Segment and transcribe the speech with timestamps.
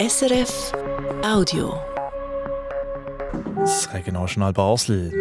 [0.00, 0.72] SRF
[1.22, 1.74] Audio.
[3.54, 5.12] Das Regionaljournal Basel.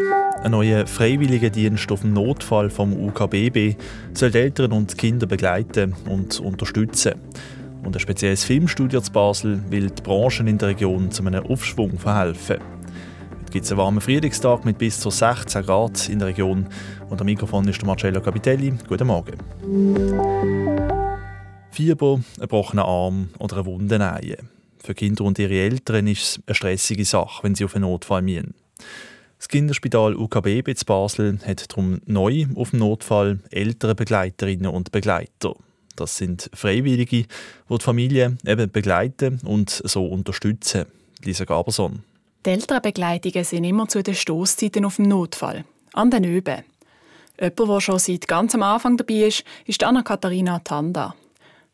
[0.42, 3.76] Ein neuer Freiwilligendienst auf dem Notfall vom UKBB
[4.13, 7.15] soll Eltern und Kinder begleiten und unterstützen.
[7.84, 12.00] Und ein spezielles Filmstudio zu Basel will die Branchen in der Region zu einem Aufschwung
[12.00, 12.59] verhelfen.
[13.41, 16.70] Heute gibt es einen warmen Frühlingstag mit bis zu 16 Grad in der Region.
[17.09, 18.73] Und am Mikrofon ist Marcello Capitelli.
[18.88, 19.39] Guten Morgen.
[21.70, 24.59] Fieber, ein gebrochener Arm oder eine Wunde nähen.
[24.84, 28.21] Für Kinder und ihre Eltern ist es eine stressige Sache, wenn sie auf einen Notfall
[28.21, 28.54] müssen.
[29.38, 35.55] Das Kinderspital UKB in Basel hat darum neu auf dem Notfall ältere Begleiterinnen und Begleiter.
[35.95, 37.28] Das sind Freiwillige, die
[37.69, 40.86] die Familie eben begleiten und so unterstützen.
[41.23, 42.03] Lisa Gaberson.
[42.45, 46.64] Die Elternbegleitungen sind immer zu den Stoßzeiten auf dem Notfall, an den Öben.
[47.39, 51.16] Jemand, der schon seit ganz am Anfang dabei ist, ist Anna-Katharina Tanda.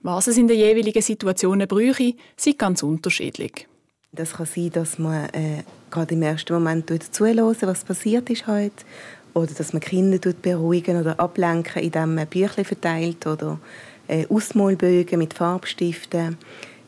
[0.05, 3.67] Was es in den jeweiligen Situationen bräuchte, sind ganz unterschiedlich.
[4.11, 8.85] Das kann sein, dass man äh, gerade im ersten Moment zuhören was passiert ist heute.
[9.33, 13.59] Oder dass man Kinder beruhigen oder ablenken, indem man Bücher verteilt oder
[14.07, 16.37] äh, Ausmalbögen mit Farbstiften,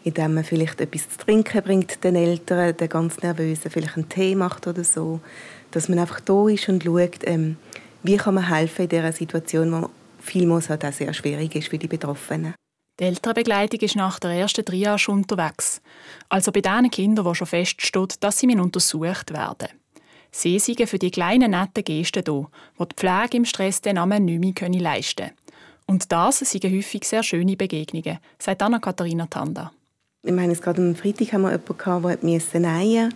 [0.03, 4.35] indem man vielleicht etwas zu trinken bringt den Eltern, den ganz Nervösen, vielleicht einen Tee
[4.35, 5.21] macht oder so.
[5.71, 7.57] Dass man einfach da ist und schaut, ähm,
[8.03, 11.79] wie kann man helfen in dieser Situation, die vielmals halt auch sehr schwierig ist für
[11.79, 12.53] die Betroffenen.
[12.99, 15.81] Die Elternbegleitung ist nach der ersten Triage unterwegs.
[16.29, 19.69] Also bei den Kindern, wo schon feststeht, dass sie untersucht werden.
[20.31, 22.47] Sie sind für die kleinen netten Gesten da,
[22.79, 25.37] die die Pflege im Stress den Namen nicht mehr leisten können.
[25.85, 29.71] Und das sind häufig sehr schöne Begegnungen, sagt Anna-Katharina Tanda.
[30.23, 33.13] Ich meine, gerade am Freitag haben wir jemanden, gehabt, der musste nähen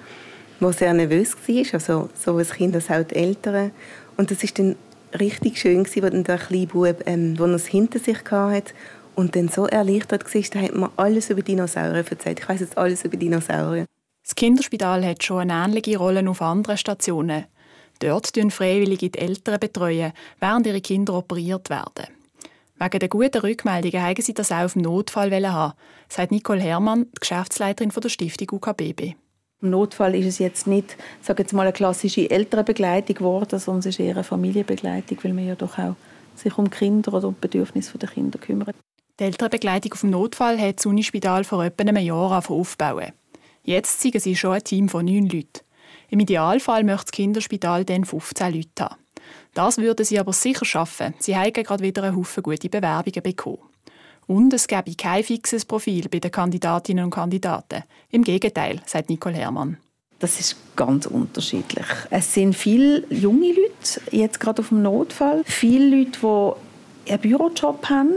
[0.61, 3.71] der sehr nervös war, also so ein Kind als auch die Eltern.
[4.15, 4.75] Und das war dann
[5.19, 8.73] richtig schön, als der kleine Bub, ähm, der es hinter sich hatte
[9.21, 12.39] und dann so erleichtert war, da hat man alles über Dinosaurier erzählt.
[12.39, 13.85] Ich weiß jetzt alles über Dinosaurier.
[14.23, 17.45] Das Kinderspital hat schon eine ähnliche Rolle auf anderen Stationen.
[17.99, 22.07] Dort betreuen Freiwillige die Eltern, betreuen, während ihre Kinder operiert werden.
[22.79, 25.73] Wegen der guten Rückmeldungen haben sie das auch auf dem Notfall haben,
[26.09, 29.13] sagt Nicole Herrmann, die Geschäftsleiterin der Stiftung UKBB.
[29.61, 33.85] Im Notfall ist es jetzt nicht sage jetzt mal, eine klassische Elternbegleitung geworden, sondern es
[33.85, 35.95] ist eher eine Familienbegleitung, weil man ja doch auch
[36.33, 38.75] sich um Kinder oder um die Bedürfnisse der Kinder kümmert.
[39.21, 43.11] Die Elternbegleitung auf dem Notfall hat das Unispital vor etwa einem Jahr aufbauen.
[43.63, 45.61] Jetzt sind sie schon ein Team von neun Leuten.
[46.09, 48.95] Im Idealfall möchte das Kinderspital dann 15 Leute haben.
[49.53, 51.13] Das würden sie aber sicher schaffen.
[51.19, 53.59] Sie haben gerade wieder einen Haufen gute Bewerbungen bekommen.
[54.25, 57.83] Und es gäbe kein fixes Profil bei den Kandidatinnen und Kandidaten.
[58.09, 59.77] Im Gegenteil, sagt Nicole Herrmann.
[60.17, 61.85] Das ist ganz unterschiedlich.
[62.09, 66.55] Es sind viele junge Leute, jetzt gerade auf dem Notfall, viele Leute,
[67.05, 68.15] die einen Bürojob haben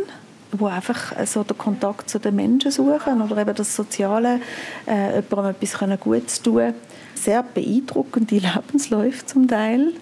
[0.59, 4.41] wo einfach äh, so den Kontakt zu den Menschen suchen oder eben das Soziale,
[4.87, 6.75] äh, jemandem etwas können Gutes tun
[7.15, 9.93] Sehr beeindruckende Lebensläufe zum Teil.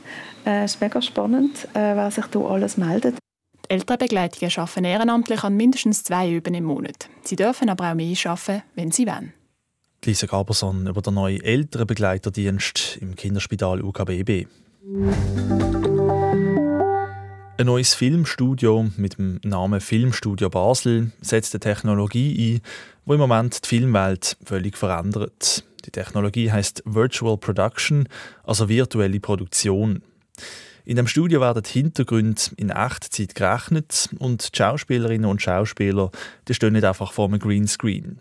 [0.45, 3.17] Äh, es ist mega spannend, äh, wer sich hier alles meldet.
[3.67, 7.09] Die Elternbegleitungen arbeiten ehrenamtlich an mindestens zwei Üben im Monat.
[7.23, 9.33] Sie dürfen aber auch mehr arbeiten, wenn sie wollen.
[10.05, 14.47] Lisa Gaberson über den neuen Elternbegleiterdienst im Kinderspital UKBB.
[17.59, 22.61] Ein neues Filmstudio mit dem Namen Filmstudio Basel setzt eine Technologie ein,
[23.07, 25.63] die im Moment die Filmwelt völlig verändert.
[25.85, 28.09] Die Technologie heißt Virtual Production,
[28.43, 30.03] also virtuelle Produktion.
[30.87, 36.11] In dem Studio werden die Hintergründe in Echtzeit gerechnet und die Schauspielerinnen und Schauspieler
[36.49, 38.21] die stehen nicht einfach vor einem Greenscreen.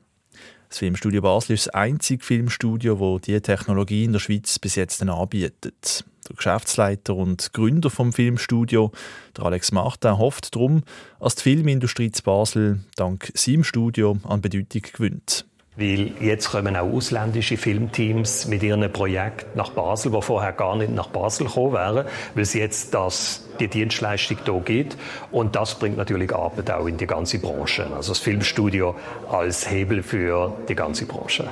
[0.67, 5.01] Das Filmstudio Basel ist das einzige Filmstudio, das diese Technologie in der Schweiz bis jetzt
[5.01, 6.03] anbietet.
[6.27, 8.91] Der Geschäftsleiter und Gründer vom Filmstudio,
[9.37, 10.83] der Alex Martin, hofft darum,
[11.19, 15.45] dass die Filmindustrie zu Basel dank seinem Studio an Bedeutung gewinnt.
[15.77, 20.91] Weil jetzt kommen auch ausländische Filmteams mit ihren Projekten nach Basel, die vorher gar nicht
[20.91, 22.05] nach Basel gekommen wären,
[22.35, 24.97] weil es jetzt das, die Dienstleistung hier gibt.
[25.31, 27.87] Und das bringt natürlich Arbeit auch in die ganze Branche.
[27.95, 28.95] Also das Filmstudio
[29.29, 31.49] als Hebel für die ganze Branche.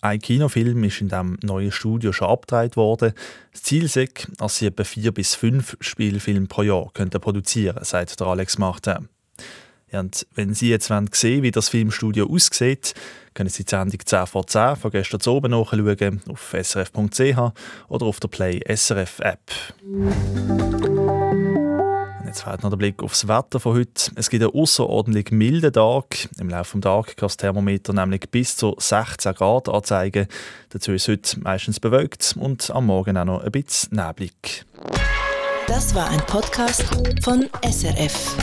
[0.00, 3.12] Ein Kinofilm ist in diesem neuen Studio schon abgedreht worden.
[3.52, 8.20] Das Ziel ist, dass sie etwa vier bis fünf Spielfilme pro Jahr produzieren können, sagt
[8.20, 9.08] der Alex Martin.
[9.90, 12.94] Und wenn Sie jetzt sehen wollen, wie das Filmstudio aussieht,
[13.34, 17.38] können Sie die Sendung 10 vor 10 von gestern zu oben nachschauen auf srf.ch
[17.88, 19.40] oder auf der Play SRF App.
[22.38, 24.12] Jetzt fällt noch der Blick aufs Wetter von heute.
[24.14, 26.28] Es gibt einen außerordentlich milden Tag.
[26.38, 30.28] Im Laufe des Tages kann das Thermometer nämlich bis zu 16 Grad anzeigen.
[30.68, 34.64] Dazu ist heute meistens bewölkt und am Morgen auch noch ein bisschen neblig.
[35.66, 36.84] Das war ein Podcast
[37.24, 38.36] von SRF.